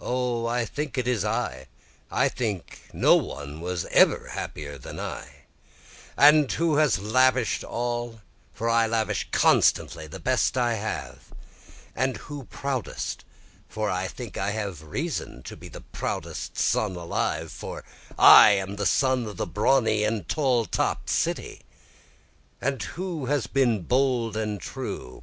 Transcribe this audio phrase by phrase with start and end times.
[0.00, 1.68] O I think it is I
[2.10, 5.42] I think no one was ever happier than I,
[6.16, 8.20] And who has lavish'd all?
[8.52, 11.30] for I lavish constantly the best I have,
[11.94, 13.24] And who proudest?
[13.68, 17.84] for I think I have reason to be the proudest son alive for
[18.18, 21.60] I am the son of the brawny and tall topt city,
[22.60, 25.14] And who has been bold and true?